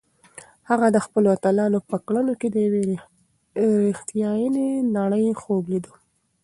هغه 0.69 0.87
د 0.95 0.97
خپلو 1.05 1.27
اتلانو 1.35 1.79
په 1.89 1.97
کړنو 2.07 2.33
کې 2.39 2.47
د 2.51 2.57
یوې 2.67 2.83
رښتیانۍ 3.91 4.69
نړۍ 4.97 5.25
خوب 5.41 5.63
لیده. 5.71 5.91